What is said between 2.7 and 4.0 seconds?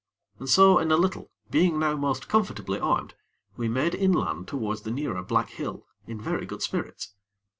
armed, we made